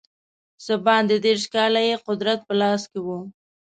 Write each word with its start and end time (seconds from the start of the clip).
څه 0.65 0.73
باندې 0.85 1.15
دېرش 1.25 1.43
کاله 1.53 1.81
یې 1.89 1.95
قدرت 2.07 2.39
په 2.47 2.53
لاس 2.61 2.81
کې 2.91 2.99
وو. 3.05 3.19